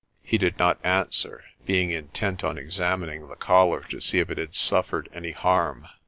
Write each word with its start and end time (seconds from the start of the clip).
He 0.23 0.39
did 0.39 0.57
not 0.57 0.83
answer, 0.83 1.43
being 1.63 1.91
intent 1.91 2.43
on 2.43 2.57
examining 2.57 3.27
the 3.27 3.35
Collar 3.35 3.83
to 3.91 4.01
see 4.01 4.17
if 4.17 4.31
it 4.31 4.39
had 4.39 4.55
suffered 4.55 5.07
any 5.13 5.29
harm. 5.29 5.87